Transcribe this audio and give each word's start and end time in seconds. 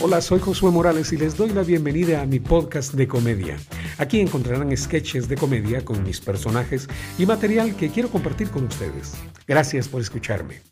Hola, 0.00 0.20
soy 0.20 0.38
Josué 0.38 0.70
Morales 0.70 1.12
y 1.12 1.16
les 1.16 1.36
doy 1.36 1.50
la 1.50 1.64
bienvenida 1.64 2.22
a 2.22 2.26
mi 2.26 2.38
podcast 2.38 2.94
de 2.94 3.08
comedia. 3.08 3.58
Aquí 3.98 4.20
encontrarán 4.20 4.74
sketches 4.76 5.28
de 5.28 5.36
comedia 5.36 5.84
con 5.84 6.04
mis 6.04 6.20
personajes 6.20 6.86
y 7.18 7.26
material 7.26 7.74
que 7.74 7.90
quiero 7.90 8.08
compartir 8.08 8.48
con 8.48 8.64
ustedes. 8.66 9.14
Gracias 9.48 9.88
por 9.88 10.00
escucharme. 10.00 10.62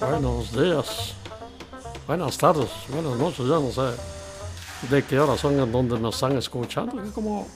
Buenos 0.00 0.52
días, 0.52 1.14
buenas 2.06 2.38
tardes, 2.38 2.70
buenas 2.88 3.18
noches, 3.18 3.46
ya 3.46 3.60
no 3.60 3.70
sé 3.70 4.12
de 4.88 5.04
qué 5.04 5.20
hora 5.20 5.36
son 5.36 5.60
en 5.60 5.70
donde 5.70 5.98
me 5.98 6.08
están 6.08 6.38
escuchando. 6.38 7.02
Que 7.02 7.10
como 7.10 7.46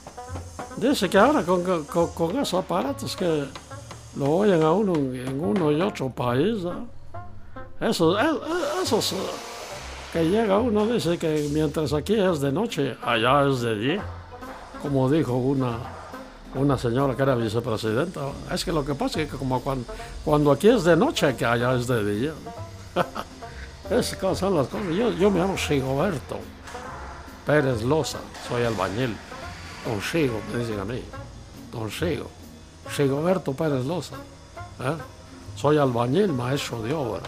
dice 0.76 1.08
que 1.08 1.18
ahora 1.18 1.42
con, 1.42 1.62
con, 1.84 2.08
con 2.08 2.38
esos 2.38 2.62
aparatos 2.62 3.16
que 3.16 3.44
lo 4.16 4.30
oyen 4.30 4.62
a 4.62 4.72
uno 4.72 4.94
en 4.94 5.40
uno 5.40 5.72
y 5.72 5.80
otro 5.80 6.10
país, 6.10 6.62
¿no? 6.62 6.88
eso, 7.80 8.16
esos 8.82 9.14
que 10.12 10.24
llega 10.24 10.58
uno 10.58 10.86
dice 10.86 11.18
que 11.18 11.48
mientras 11.52 11.92
aquí 11.92 12.14
es 12.14 12.40
de 12.40 12.50
noche, 12.52 12.96
allá 13.02 13.46
es 13.48 13.60
de 13.60 13.76
día, 13.76 14.02
como 14.82 15.10
dijo 15.10 15.34
una, 15.34 15.78
una 16.54 16.78
señora 16.78 17.14
que 17.14 17.22
era 17.22 17.34
vicepresidenta. 17.34 18.20
Es 18.50 18.64
que 18.64 18.72
lo 18.72 18.84
que 18.84 18.94
pasa 18.94 19.20
es 19.20 19.30
que 19.30 19.36
como 19.36 19.60
cuando, 19.60 19.84
cuando 20.24 20.52
aquí 20.52 20.68
es 20.68 20.84
de 20.84 20.96
noche, 20.96 21.34
que 21.36 21.44
allá 21.44 21.74
es 21.74 21.86
de 21.86 22.04
día. 22.04 22.32
Esas 23.90 24.38
son 24.38 24.56
las 24.56 24.66
cosas. 24.66 24.88
Yo, 24.88 25.10
yo 25.12 25.30
me 25.30 25.38
llamo 25.38 25.56
Sigoberto 25.56 26.38
Pérez 27.44 27.82
Loza, 27.82 28.18
soy 28.48 28.64
albañil. 28.64 29.16
Don 29.86 30.02
Sigo, 30.02 30.40
me 30.52 30.58
dicen 30.58 30.80
a 30.80 30.84
mí. 30.84 31.02
Don 31.72 31.90
Sigo. 31.90 32.28
Sigoberto 32.90 33.52
Pérez 33.52 33.84
Loza. 33.84 34.16
¿eh? 34.80 34.96
Soy 35.54 35.78
albañil, 35.78 36.32
maestro 36.32 36.82
de 36.82 36.92
obra. 36.92 37.22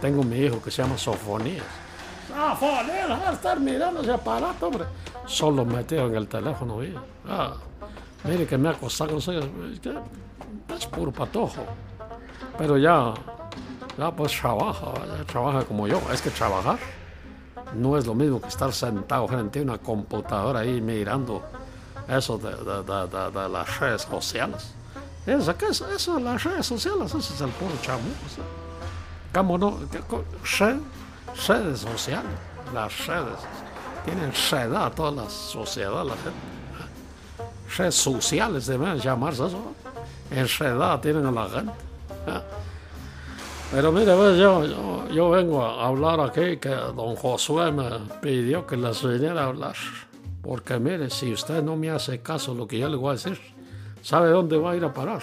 Tengo 0.00 0.22
mi 0.22 0.36
hijo 0.36 0.62
que 0.62 0.70
se 0.70 0.82
llama 0.82 0.96
Sofonías. 0.98 1.64
Va 2.32 3.28
a 3.28 3.32
estar 3.32 3.58
mirando 3.58 4.02
ese 4.02 4.12
aparato, 4.12 4.68
hombre. 4.68 4.84
Solo 5.26 5.64
metido 5.64 6.06
en 6.06 6.16
el 6.16 6.28
teléfono, 6.28 6.80
¿sí? 6.82 6.94
ah, 7.28 7.54
Mire 8.24 8.46
que 8.46 8.58
me 8.58 8.68
ha 8.68 8.74
costado, 8.74 9.16
es 9.18 10.86
puro 10.86 11.10
patojo. 11.10 11.64
Pero 12.58 12.76
ya, 12.76 13.14
ya 13.96 14.10
pues 14.14 14.38
trabaja, 14.38 14.92
trabaja 15.26 15.64
como 15.64 15.88
yo. 15.88 16.00
Es 16.12 16.20
que 16.20 16.30
trabajar 16.30 16.78
no 17.74 17.96
es 17.96 18.06
lo 18.06 18.14
mismo 18.14 18.40
que 18.40 18.48
estar 18.48 18.72
sentado 18.72 19.26
frente 19.28 19.60
a 19.60 19.62
una 19.62 19.78
computadora 19.78 20.60
ahí 20.60 20.80
mirando 20.80 21.42
eso 22.10 22.38
de, 22.38 22.50
de, 22.50 23.30
de, 23.30 23.48
las 23.48 23.80
redes 23.80 24.02
sociales. 24.02 24.74
Eso, 25.26 25.56
¿qué 25.56 25.66
es 25.66 25.80
eso 25.80 26.18
las 26.18 26.42
redes 26.42 26.66
sociales? 26.66 27.14
Eso 27.14 27.18
es 27.18 27.40
el 27.40 27.50
puro 27.50 27.72
chamuco. 27.82 28.14
¿Cómo 29.32 29.58
no? 29.58 29.78
redes 31.46 31.80
sociales, 31.80 32.32
las 32.74 33.06
redes. 33.06 33.38
Tienen 34.04 34.32
a 34.76 34.90
toda 34.90 35.22
la 35.22 35.30
sociedad, 35.30 36.04
la 36.04 36.14
gente. 36.14 36.30
Redes 37.76 37.94
sociales 37.94 38.66
deben 38.66 38.98
llamarse 38.98 39.46
eso. 39.46 39.74
Enredada 40.30 41.00
tienen 41.00 41.26
a 41.26 41.30
la 41.30 41.48
gente. 41.48 41.72
Pero 43.70 43.92
mire, 43.92 44.06
yo, 44.06 44.64
yo, 44.64 45.08
yo, 45.08 45.30
vengo 45.30 45.64
a 45.64 45.86
hablar 45.86 46.18
aquí 46.20 46.56
que 46.56 46.70
don 46.70 47.14
Josué 47.14 47.70
me 47.70 47.88
pidió 48.20 48.66
que 48.66 48.76
les 48.76 49.00
viniera 49.02 49.44
a 49.44 49.46
hablar. 49.46 49.76
Porque 50.42 50.78
mire, 50.78 51.10
si 51.10 51.32
usted 51.32 51.62
no 51.62 51.76
me 51.76 51.90
hace 51.90 52.20
caso 52.22 52.54
lo 52.54 52.66
que 52.66 52.78
yo 52.78 52.88
le 52.88 52.96
voy 52.96 53.10
a 53.10 53.12
decir, 53.12 53.38
¿sabe 54.02 54.30
dónde 54.30 54.56
va 54.56 54.72
a 54.72 54.76
ir 54.76 54.84
a 54.84 54.92
parar? 54.92 55.22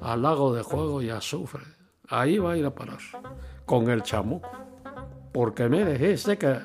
al 0.00 0.22
lago 0.22 0.54
de 0.54 0.62
juego 0.62 1.02
y 1.02 1.10
azufre. 1.10 1.62
Ahí 2.08 2.38
va 2.38 2.52
a 2.52 2.56
ir 2.56 2.64
a 2.64 2.74
parar. 2.74 2.98
Con 3.66 3.90
el 3.90 4.02
chamuco. 4.02 4.50
Porque 5.32 5.68
mire, 5.68 6.12
ese 6.12 6.38
que 6.38 6.58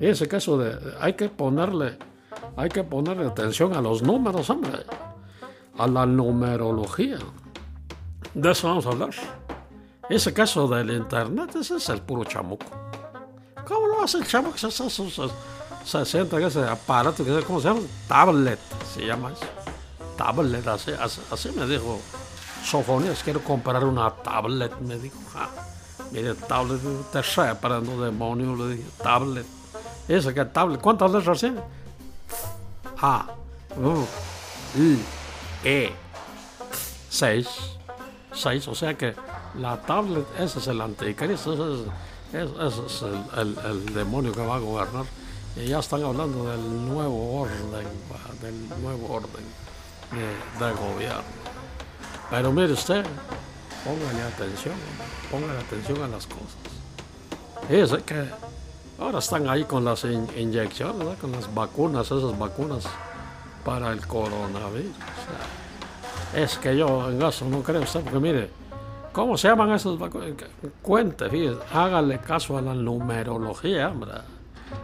ese 0.00 0.26
caso 0.26 0.58
de 0.58 0.78
hay 1.00 1.12
que 1.12 1.28
ponerle 1.28 1.98
hay 2.56 2.68
que 2.68 2.82
ponerle 2.82 3.26
atención 3.26 3.74
a 3.74 3.80
los 3.80 4.02
números, 4.02 4.50
hombre. 4.50 4.84
A 5.78 5.86
la 5.86 6.06
numerología. 6.06 7.18
De 8.34 8.50
eso 8.50 8.68
vamos 8.68 8.86
a 8.86 8.90
hablar. 8.90 9.10
Ese 10.08 10.32
caso 10.32 10.66
del 10.68 10.90
internet, 10.90 11.54
ese 11.56 11.76
es 11.76 11.88
el 11.88 12.02
puro 12.02 12.24
chamuco. 12.24 12.66
¿Cómo 13.66 13.86
lo 13.86 14.02
hace 14.02 14.18
el 14.18 14.26
chamuco? 14.26 14.56
Se, 15.84 15.90
se, 15.90 15.98
se, 15.98 16.04
se 16.04 16.10
sienta 16.10 16.36
en 16.36 16.44
ese 16.44 16.68
aparato, 16.68 17.24
que, 17.24 17.42
¿cómo 17.42 17.60
se 17.60 17.68
llama? 17.68 17.80
Tablet, 18.08 18.60
se 18.94 19.06
llama. 19.06 19.32
Tablet, 20.16 20.66
así, 20.66 20.92
así, 21.30 21.50
me 21.52 21.66
dijo 21.66 22.00
Sofonías, 22.64 23.22
quiero 23.22 23.42
comprar 23.42 23.84
una 23.84 24.10
tablet, 24.10 24.78
me 24.80 24.96
dijo. 24.98 25.18
Ja, 25.32 25.48
mire, 26.12 26.34
tablet, 26.34 26.80
te 27.10 27.22
separando 27.22 28.02
demonio, 28.04 28.56
le 28.56 28.76
dije, 28.76 28.88
tablet. 29.02 29.46
Ese 30.08 30.34
que 30.34 30.44
tablet, 30.44 30.80
¿cuántas 30.80 31.10
letras 31.10 31.40
tiene? 31.40 31.60
A, 33.00 33.26
U, 33.76 34.06
I, 34.78 34.98
E, 35.64 35.92
seis, 37.08 37.48
seis, 38.32 38.68
o 38.68 38.74
sea 38.74 38.94
que 38.96 39.14
la 39.58 39.80
tablet, 39.80 40.26
ese 40.38 40.58
es 40.58 40.66
el 40.68 40.80
anticristo, 40.80 41.54
ese 41.54 42.42
es, 42.42 42.50
ese 42.60 42.86
es 42.86 43.02
el, 43.36 43.58
el, 43.58 43.94
demonio 43.94 44.32
que 44.32 44.46
va 44.46 44.56
a 44.56 44.58
gobernar. 44.58 45.04
Y 45.56 45.66
ya 45.66 45.80
están 45.80 46.02
hablando 46.02 46.44
del 46.50 46.86
nuevo 46.88 47.40
orden, 47.40 47.70
del 48.40 48.82
nuevo 48.82 49.14
orden 49.14 49.44
de, 50.58 50.72
gobierno. 50.72 51.22
Pero 52.30 52.52
mire 52.52 52.72
usted, 52.72 53.04
póngale 53.84 54.22
atención, 54.22 54.74
póngale 55.30 55.58
atención 55.58 56.02
a 56.02 56.08
las 56.08 56.26
cosas. 56.26 56.56
Es 57.68 57.92
que 58.04 58.24
ahora 58.98 59.18
están 59.18 59.48
ahí 59.48 59.64
con 59.64 59.84
las 59.84 60.04
inyecciones, 60.04 61.18
con 61.18 61.32
las 61.32 61.54
vacunas, 61.54 62.06
esas 62.06 62.38
vacunas 62.38 62.84
para 63.64 63.92
el 63.92 64.06
coronavirus. 64.06 64.96
es 66.34 66.56
que 66.58 66.76
yo 66.76 67.10
en 67.10 67.22
eso 67.22 67.44
no 67.44 67.62
creo 67.62 67.82
usted, 67.82 68.00
porque 68.00 68.18
mire, 68.18 68.62
¿Cómo 69.12 69.36
se 69.36 69.48
llaman 69.48 69.72
esos 69.72 69.98
Cuente, 70.80 71.28
fíjese, 71.28 71.60
hágale 71.70 72.18
caso 72.18 72.56
a 72.56 72.62
la 72.62 72.74
numerología, 72.74 73.90
hombre. 73.90 74.12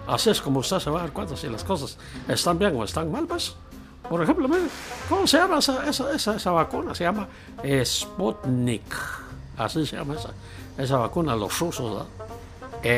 Así 0.06 0.30
es 0.30 0.40
como 0.40 0.60
usted 0.60 0.78
se 0.78 0.90
va 0.90 1.00
a 1.00 1.02
dar 1.02 1.12
cuenta 1.12 1.36
si 1.36 1.48
las 1.48 1.64
cosas 1.64 1.98
están 2.26 2.58
bien 2.58 2.74
o 2.76 2.84
están 2.84 3.10
mal, 3.12 3.26
pues. 3.26 3.54
Por 4.08 4.22
ejemplo, 4.22 4.48
mire, 4.48 4.68
¿cómo 5.08 5.26
se 5.26 5.36
llama 5.36 5.58
esa, 5.58 5.86
esa, 5.88 6.34
esa, 6.34 6.50
vacuna? 6.50 6.94
Se 6.94 7.04
llama 7.04 7.28
Sputnik. 7.84 8.94
Así 9.58 9.84
se 9.84 9.96
llama 9.96 10.14
esa, 10.14 10.30
esa 10.78 10.96
vacuna, 10.96 11.36
los 11.36 11.58
rusos. 11.58 12.06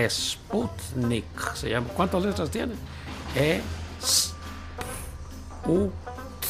Sputnik 0.08 1.54
se 1.54 1.70
llama. 1.70 1.88
¿Cuántas 1.96 2.22
letras 2.22 2.50
tiene? 2.50 2.74
E, 3.34 3.60
S, 4.00 4.32
U, 5.66 5.90
T, 6.40 6.46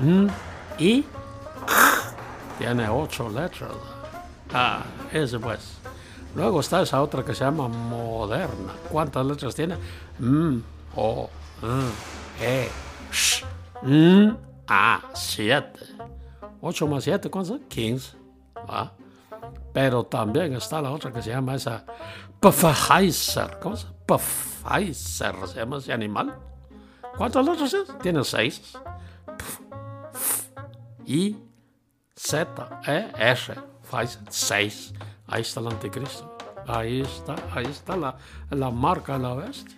N, 0.00 0.30
I, 0.78 1.04
Tiene 2.58 2.88
ocho 2.88 3.28
letras. 3.28 3.72
Ah, 4.54 4.84
ese 5.12 5.38
pues. 5.38 5.60
Luego 6.34 6.60
está 6.60 6.82
esa 6.82 7.02
otra 7.02 7.24
que 7.24 7.34
se 7.34 7.44
llama 7.44 7.68
Moderna. 7.68 8.72
¿Cuántas 8.90 9.24
letras 9.26 9.54
tiene? 9.54 9.76
M, 10.18 10.62
O, 10.96 11.28
N, 11.62 11.90
E, 12.40 12.68
Sh, 13.10 13.44
N, 13.82 14.36
A, 14.66 15.00
7. 15.14 15.80
8 16.60 16.86
más 16.86 17.04
7, 17.04 17.30
¿cuántos 17.30 17.56
son? 17.56 17.68
15. 17.68 18.16
¿Ah? 18.68 18.92
Pero 19.72 20.04
también 20.04 20.54
está 20.54 20.80
la 20.80 20.90
otra 20.90 21.12
que 21.12 21.22
se 21.22 21.30
llama 21.30 21.54
esa 21.54 21.84
Pfizer. 22.40 23.58
¿Cómo 23.60 23.76
se 23.76 23.86
llama? 23.86 23.96
Pfizer 24.06 25.34
se 25.48 25.56
llama 25.56 25.78
ese 25.78 25.92
animal. 25.92 26.34
¿Cuántas 27.16 27.44
letras 27.44 27.70
tiene? 27.70 27.86
Tiene 28.00 28.24
6. 28.24 28.78
I, 31.06 31.36
Z, 32.14 32.80
E, 32.86 33.12
S 33.32 33.54
faz 33.92 34.18
seis. 34.30 34.94
Ahí 35.26 35.42
está 35.42 35.60
el 35.60 35.66
anticristo. 35.66 36.31
Ahí 36.66 37.00
está, 37.00 37.36
ahí 37.54 37.66
está 37.66 37.96
la, 37.96 38.16
la 38.50 38.70
marca 38.70 39.14
de 39.14 39.18
la 39.20 39.34
bestia. 39.34 39.76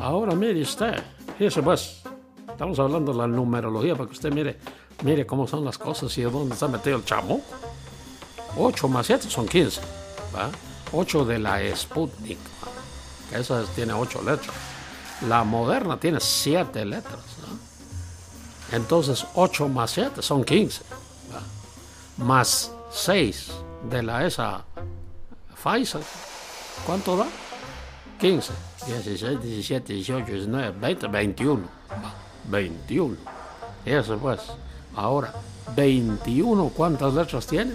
Ahora 0.00 0.34
mire 0.34 0.62
usted, 0.62 1.02
fíjese 1.36 1.62
pues, 1.62 2.02
estamos 2.48 2.78
hablando 2.78 3.12
de 3.12 3.18
la 3.18 3.26
numerología 3.26 3.94
para 3.94 4.06
que 4.06 4.14
usted 4.14 4.32
mire, 4.32 4.58
mire 5.02 5.26
cómo 5.26 5.46
son 5.46 5.64
las 5.64 5.76
cosas 5.78 6.16
y 6.18 6.22
de 6.22 6.30
dónde 6.30 6.54
está 6.54 6.68
metido 6.68 6.96
el 6.96 7.04
chamo. 7.04 7.40
8 8.56 8.88
más 8.88 9.06
7 9.06 9.28
son 9.28 9.46
15. 9.46 9.80
¿va? 10.34 10.50
8 10.92 11.24
de 11.24 11.38
la 11.38 11.60
Sputnik, 11.76 12.38
que 13.30 13.38
esa 13.38 13.62
tiene 13.74 13.92
8 13.92 14.22
letras. 14.22 14.54
La 15.28 15.44
moderna 15.44 15.98
tiene 15.98 16.20
7 16.20 16.84
letras. 16.84 17.20
Entonces 18.72 19.26
8 19.34 19.68
más 19.68 19.90
7 19.90 20.22
son 20.22 20.44
15. 20.44 20.82
Más 22.18 22.72
6 22.90 23.50
de 23.90 24.02
la 24.02 24.26
esa 24.26 24.64
Pfizer, 25.62 26.02
¿cuánto 26.86 27.16
da? 27.16 27.26
15, 28.20 28.52
16, 28.86 29.42
17, 29.42 29.92
18, 29.92 30.26
19, 30.26 30.78
20, 30.78 31.06
21. 31.08 31.68
21. 32.50 33.16
Eso 33.84 34.18
pues. 34.18 34.40
Ahora, 34.96 35.32
21, 35.76 36.70
¿cuántas 36.70 37.14
letras 37.14 37.46
tiene? 37.46 37.74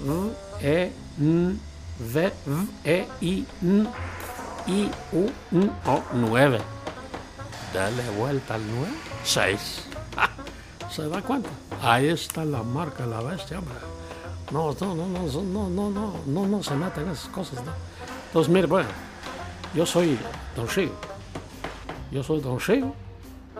R, 0.00 0.30
E, 0.60 0.92
N, 1.18 1.56
V, 2.00 2.32
V, 2.46 2.66
E, 2.84 3.06
I, 3.20 3.46
N, 3.62 3.88
I, 4.66 4.90
U, 5.12 5.30
N, 5.52 5.70
O, 5.86 6.02
9. 6.12 6.58
Dale 7.72 8.10
vuelta 8.18 8.54
al 8.54 8.62
9, 8.66 8.92
6. 9.24 9.82
¿Se 10.90 11.08
da 11.08 11.22
cuenta? 11.22 11.50
Ahí 11.82 12.08
está 12.08 12.44
la 12.44 12.62
marca 12.62 13.06
la 13.06 13.20
bestia, 13.20 13.58
hombre. 13.58 13.74
No, 14.50 14.74
no, 14.80 14.94
no, 14.94 15.06
no, 15.06 15.42
no, 15.42 15.68
no, 15.68 15.90
no, 15.90 16.12
no, 16.26 16.46
no 16.46 16.62
se 16.62 16.74
meten 16.74 17.08
esas 17.08 17.28
cosas, 17.28 17.64
¿no? 17.64 17.72
Entonces, 18.26 18.52
mire, 18.52 18.66
bueno, 18.66 18.88
yo 19.74 19.86
soy 19.86 20.18
Don 20.56 20.68
Chigo. 20.68 20.94
Yo 22.10 22.22
soy 22.22 22.40
Don 22.40 22.58
Chigo. 22.58 22.94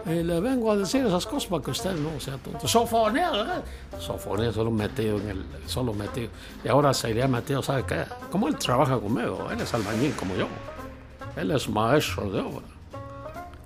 Y 0.06 0.22
le 0.22 0.38
vengo 0.38 0.70
a 0.70 0.76
decir 0.76 1.06
esas 1.06 1.24
cosas 1.24 1.48
para 1.48 1.62
que 1.62 1.70
usted 1.70 1.94
no 1.94 2.20
sea 2.20 2.36
tonto. 2.36 2.68
Sofonía, 2.68 3.30
¿verdad? 3.30 3.64
Sofonía 3.98 4.52
solo 4.52 4.70
metido 4.70 5.18
en 5.18 5.28
el, 5.30 5.44
solo 5.66 5.94
metido. 5.94 6.28
Y 6.62 6.68
ahora 6.68 6.92
se 6.92 7.10
iría 7.10 7.26
metido, 7.26 7.62
¿sabe 7.62 7.84
qué? 7.84 8.04
Como 8.30 8.48
él 8.48 8.56
trabaja 8.56 8.98
conmigo, 8.98 9.48
él 9.50 9.60
es 9.60 9.72
albañil 9.72 10.14
como 10.14 10.36
yo. 10.36 10.46
Él 11.36 11.50
es 11.52 11.68
maestro 11.68 12.30
de 12.30 12.40
obra. 12.40 12.66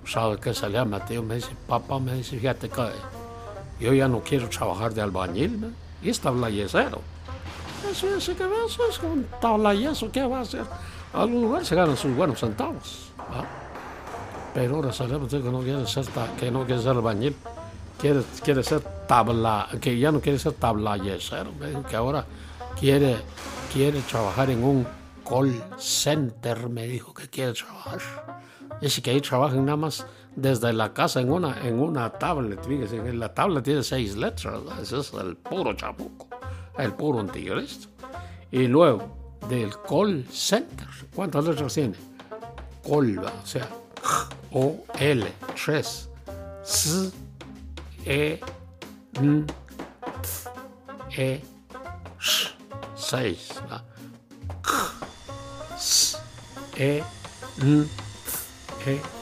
¿Sabe 0.05 0.39
qué 0.39 0.53
se 0.53 0.69
le 0.69 0.77
ha 0.77 0.85
metido? 0.85 1.21
Me 1.21 1.35
dice, 1.35 1.49
papá, 1.67 1.99
me 1.99 2.13
dice, 2.13 2.39
fíjate 2.39 2.69
que 2.69 2.89
yo 3.79 3.93
ya 3.93 4.07
no 4.07 4.21
quiero 4.21 4.47
trabajar 4.47 4.93
de 4.93 5.01
albañil, 5.01 5.59
¿no? 5.59 5.88
Y 6.01 6.09
es 6.09 6.19
tablayesero. 6.19 7.01
Eso 7.89 8.15
es 8.15 8.25
que 8.25 8.43
eso 8.43 8.89
es 8.89 8.99
un 8.99 9.25
tablayeso, 9.41 10.11
¿qué 10.11 10.25
va 10.25 10.39
a 10.39 10.41
hacer? 10.41 10.65
A 11.13 11.21
algún 11.21 11.43
lugar 11.43 11.65
se 11.65 11.75
ganan 11.75 11.97
sus 11.97 12.15
buenos 12.15 12.39
centavos. 12.39 13.11
¿va? 13.19 13.45
Pero 14.53 14.75
ahora 14.75 14.91
sabemos 14.91 15.29
que 15.29 15.39
no 15.39 15.59
quiere 15.61 15.85
ser, 15.87 16.05
que 16.39 16.51
no 16.51 16.65
quiere 16.65 16.81
ser 16.81 16.91
albañil, 16.91 17.35
quiere, 17.97 18.21
quiere 18.43 18.63
ser 18.63 18.81
tabla, 19.07 19.67
que 19.79 19.97
ya 19.97 20.11
no 20.11 20.19
quiere 20.19 20.39
ser 20.39 20.53
tablayesero, 20.53 21.51
me 21.59 21.67
dijo 21.67 21.83
que 21.83 21.95
ahora 21.95 22.25
quiere, 22.79 23.17
quiere 23.71 24.01
trabajar 24.01 24.49
en 24.49 24.63
un 24.63 24.87
call 25.27 25.63
center, 25.77 26.69
me 26.69 26.87
dijo 26.87 27.13
que 27.13 27.29
quiere 27.29 27.53
trabajar. 27.53 27.99
Dice 28.81 29.01
que 29.01 29.11
ahí 29.11 29.21
trabajan 29.21 29.65
nada 29.65 29.77
más 29.77 30.05
desde 30.41 30.73
la 30.73 30.93
casa 30.93 31.21
en 31.21 31.31
una, 31.31 31.67
en 31.67 31.79
una 31.79 32.09
tablet. 32.09 32.65
Fíjese, 32.65 33.13
la 33.13 33.33
tablet 33.33 33.63
tiene 33.63 33.83
seis 33.83 34.15
letras. 34.15 34.61
Ese 34.81 34.99
es 34.99 35.13
el 35.13 35.35
puro 35.37 35.73
chapuco, 35.73 36.27
el 36.77 36.93
puro 36.93 37.19
anticristo. 37.19 37.87
Y 38.51 38.67
luego, 38.67 39.37
del 39.47 39.71
call 39.87 40.25
center, 40.31 40.87
¿cuántas 41.15 41.45
letras 41.45 41.73
tiene? 41.73 41.95
Call, 42.83 43.23
¿va? 43.23 43.31
o 43.43 43.45
sea, 43.45 43.67
O, 44.51 44.83
L, 44.99 45.31
3, 45.63 46.09
S, 46.63 47.11
E, 48.05 48.39
N, 49.19 49.45
T, 49.45 51.21
E, 51.21 51.41
Sh, 52.19 52.49
6, 52.95 53.49
S, 55.77 56.17
E, 56.77 57.03
N, 57.61 57.85
T, 58.83 58.91
E, 58.91 59.18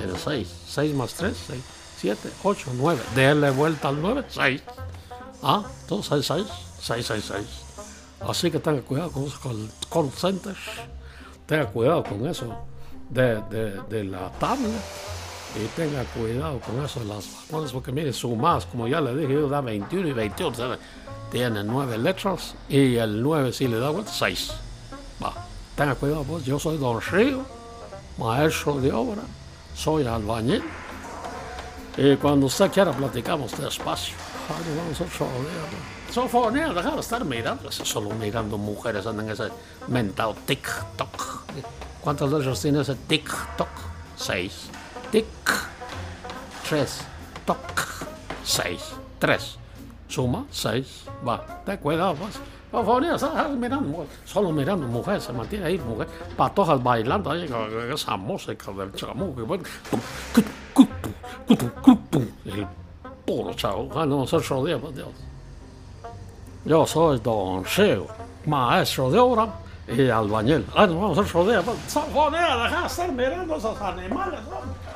Tiene 0.00 0.18
6. 0.18 0.48
6 0.66 0.94
más 0.94 1.14
3, 1.14 1.36
6, 1.46 1.62
7, 1.98 2.30
8, 2.42 2.70
9. 2.74 3.02
Dele 3.14 3.50
vuelta 3.50 3.88
al 3.88 4.00
9, 4.00 4.24
6. 4.28 4.62
Ah, 5.42 5.62
entonces 5.82 6.26
6, 6.26 6.46
6, 6.80 7.06
6, 7.06 7.24
6. 7.28 7.46
Así 8.26 8.50
que 8.50 8.58
tenga 8.58 8.80
cuidado 8.80 9.10
con 9.10 9.24
esos 9.24 9.40
call, 9.90 10.10
centers. 10.10 10.58
Tenga 11.44 11.66
cuidado 11.66 12.02
con 12.04 12.26
eso 12.26 12.64
de, 13.10 13.42
de, 13.50 13.82
de 13.90 14.04
la 14.04 14.30
tablet. 14.38 14.70
Y 15.56 15.66
tenga 15.76 16.04
cuidado 16.04 16.60
con 16.60 16.82
eso 16.82 17.00
de 17.00 17.06
las 17.06 17.26
vacunas, 17.50 17.72
porque 17.72 17.92
mire, 17.92 18.12
sumas, 18.12 18.64
como 18.66 18.86
ya 18.86 19.00
le 19.00 19.16
dije, 19.16 19.34
da 19.48 19.60
21 19.60 20.08
y 20.08 20.12
21. 20.12 20.56
¿sabe? 20.56 20.78
Tiene 21.30 21.62
9 21.62 21.98
letras 21.98 22.54
y 22.68 22.96
el 22.96 23.20
9 23.20 23.52
si 23.52 23.68
le 23.68 23.78
da 23.78 23.90
vuelta, 23.90 24.12
6. 24.12 24.52
Va, 25.22 25.34
tenga 25.76 25.94
cuidado, 25.94 26.22
pues 26.24 26.44
yo 26.44 26.58
soy 26.58 26.78
Don 26.78 27.00
Río, 27.00 27.44
maestro 28.16 28.80
de 28.80 28.92
obra, 28.92 29.22
soy 29.80 30.06
albañil. 30.06 30.62
Y 31.96 32.16
cuando 32.16 32.46
usted 32.46 32.70
quiera, 32.70 32.92
platicamos 32.92 33.58
despacio. 33.58 34.14
Ay, 34.48 34.76
vamos 34.76 35.00
a 35.00 35.04
sofonear. 35.04 35.68
Sofonear, 36.12 36.74
dejar 36.74 36.94
de 36.94 37.00
estar 37.00 37.24
mirando. 37.24 37.72
Solo 37.72 38.10
mirando 38.10 38.58
mujeres 38.58 39.06
andan 39.06 39.30
ese 39.30 39.48
mentado 39.88 40.36
TikTok. 40.46 41.44
¿Cuántas 42.02 42.30
letras 42.30 42.60
tiene 42.60 42.82
ese 42.82 42.94
TikTok? 42.94 43.68
Seis. 44.16 44.68
Tic. 45.10 45.26
Tres. 46.68 47.00
Toc. 47.46 47.58
Seis. 48.44 48.82
Tres. 49.18 49.56
Suma. 50.10 50.44
Seis. 50.50 51.04
Va. 51.26 51.62
Ten 51.64 51.78
cuidado, 51.78 52.14
pues. 52.14 52.38
Sofonear, 52.70 53.14
está 53.14 53.48
mirando. 53.48 54.06
Solo 54.24 54.52
mirando 54.52 54.86
mujeres. 54.86 55.24
Se 55.24 55.32
mantiene 55.32 55.66
ahí, 55.66 55.78
mujer. 55.78 56.08
Patojas 56.36 56.82
bailando 56.82 57.30
ahí 57.30 57.48
con 57.48 57.92
esa 57.92 58.16
música 58.16 58.72
del 58.72 58.92
chamuco. 58.94 59.58
El 62.44 62.66
puro 63.26 63.54
chavo. 63.54 63.88
Ah, 63.94 64.06
no, 64.06 64.26
se 64.26 64.38
rodea, 64.38 64.78
por 64.78 64.94
Dios. 64.94 65.08
Yo 66.64 66.86
soy 66.86 67.18
Don 67.20 67.64
Cheo, 67.64 68.06
maestro 68.46 69.10
de 69.10 69.18
obra 69.18 69.48
y 69.88 70.08
albañil. 70.08 70.66
Ah, 70.76 70.86
no, 70.86 71.00
vamos 71.00 71.18
a 71.18 71.22
rodea. 71.22 71.62
Sofonea, 71.88 72.64
deja 72.64 72.80
de 72.82 72.86
estar 72.86 73.12
mirando 73.12 73.56
esos 73.56 73.80
animales, 73.80 74.40
hombre. 74.40 74.89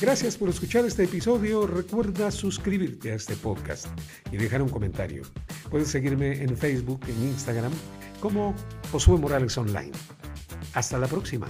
Gracias 0.00 0.36
por 0.36 0.48
escuchar 0.48 0.84
este 0.84 1.04
episodio. 1.04 1.66
Recuerda 1.66 2.30
suscribirte 2.30 3.12
a 3.12 3.14
este 3.14 3.36
podcast 3.36 3.86
y 4.30 4.36
dejar 4.36 4.60
un 4.60 4.68
comentario. 4.68 5.22
Puedes 5.70 5.88
seguirme 5.88 6.42
en 6.42 6.56
Facebook, 6.56 7.00
en 7.06 7.28
Instagram, 7.28 7.72
como 8.20 8.54
Josué 8.90 9.18
Morales 9.18 9.56
Online. 9.56 9.92
Hasta 10.74 10.98
la 10.98 11.06
próxima. 11.06 11.46